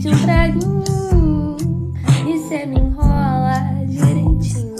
[0.00, 1.56] pediu um traguinho
[2.26, 4.74] e cê me enrola direitinho.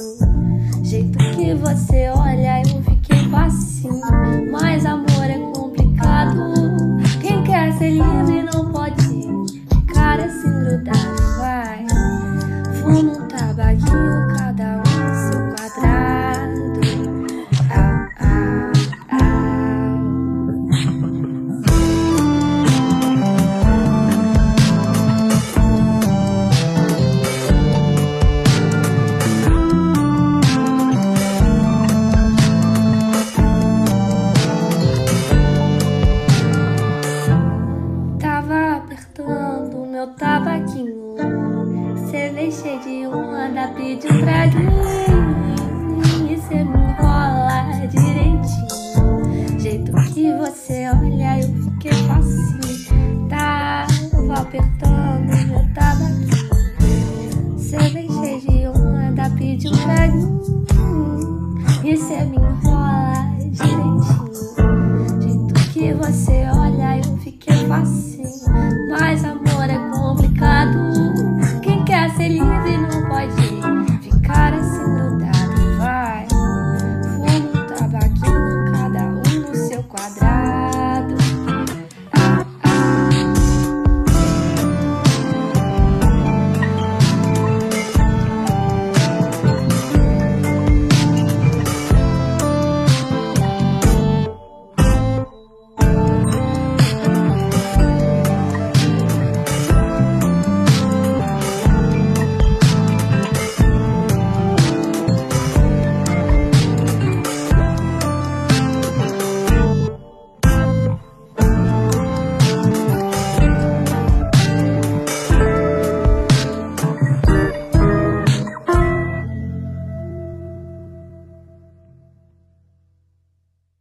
[0.82, 4.00] Jeito que você olha, eu fiquei facinho.
[4.50, 6.54] Mas amor é complicado.
[7.20, 8.39] Quem quer ser livre
[40.18, 41.00] tabaquinho.
[42.52, 44.82] Cheio de onda, pediu um traguinho.
[46.28, 49.60] E cê me enrola direitinho.
[49.60, 53.28] Jeito que você olha, eu fiquei facinho.
[53.28, 56.50] Tava apertando meu tabaquinho.
[57.60, 60.40] Cheio de onda, pediu um traguinho.
[61.84, 64.00] E cê me enrola direitinho.
[65.22, 68.10] Jeito que você olha, eu fiquei facinho.